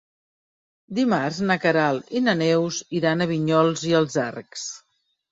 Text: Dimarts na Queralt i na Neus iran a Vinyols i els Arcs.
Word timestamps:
Dimarts 0.99 1.41
na 1.49 1.57
Queralt 1.65 2.09
i 2.19 2.21
na 2.27 2.35
Neus 2.39 2.79
iran 2.99 3.21
a 3.21 3.27
Vinyols 3.33 3.83
i 3.91 3.93
els 3.99 4.17
Arcs. 4.23 4.65